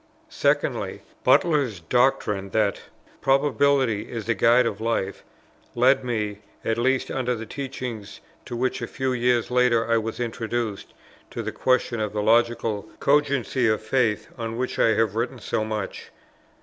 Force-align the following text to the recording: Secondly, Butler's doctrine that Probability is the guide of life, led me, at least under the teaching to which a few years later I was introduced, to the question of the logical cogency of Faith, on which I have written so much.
Secondly, 0.29 1.03
Butler's 1.23 1.79
doctrine 1.79 2.49
that 2.49 2.81
Probability 3.21 4.09
is 4.09 4.25
the 4.25 4.33
guide 4.33 4.65
of 4.65 4.81
life, 4.81 5.23
led 5.75 6.03
me, 6.03 6.39
at 6.65 6.79
least 6.79 7.11
under 7.11 7.35
the 7.35 7.45
teaching 7.45 8.03
to 8.45 8.55
which 8.55 8.81
a 8.81 8.87
few 8.87 9.13
years 9.13 9.51
later 9.51 9.87
I 9.87 9.99
was 9.99 10.19
introduced, 10.19 10.95
to 11.29 11.43
the 11.43 11.51
question 11.51 11.99
of 11.99 12.13
the 12.13 12.23
logical 12.23 12.89
cogency 12.99 13.67
of 13.67 13.83
Faith, 13.83 14.27
on 14.39 14.57
which 14.57 14.79
I 14.79 14.95
have 14.95 15.13
written 15.13 15.37
so 15.37 15.63
much. 15.63 16.09